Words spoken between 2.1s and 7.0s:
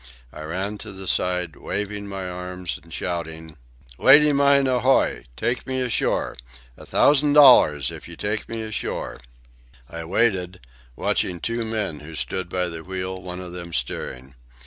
arms and shouting: "Lady Mine ahoy! Take me ashore! A